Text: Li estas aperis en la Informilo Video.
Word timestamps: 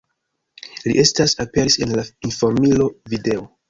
Li 0.85 0.95
estas 1.03 1.37
aperis 1.47 1.79
en 1.87 1.97
la 2.01 2.09
Informilo 2.33 2.93
Video. 3.17 3.51